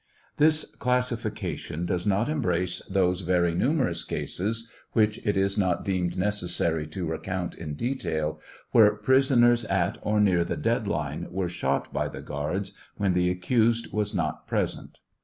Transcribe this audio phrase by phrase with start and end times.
[0.37, 6.87] This classification does not embrace those very numerous cases (which it is not deemed necessary
[6.87, 8.41] to recount in detail)
[8.71, 13.29] where prisoners at or near the dead line were shot by the guards when the
[13.29, 14.97] accused was not present.